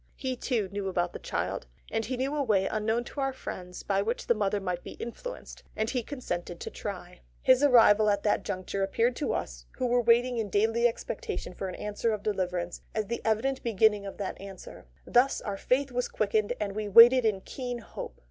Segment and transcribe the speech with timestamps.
[0.15, 3.83] He, too, knew about the child; and he knew a way unknown to our friends
[3.83, 7.21] by which the mother might be influenced, and he consented to try.
[7.43, 11.51] His arrival just at that juncture appeared to us, who were waiting in daily expectation
[11.53, 15.91] of an answer of deliverance, as the evident beginning of that answer; thus our faith
[15.91, 18.19] was quickened and we waited in keen hope.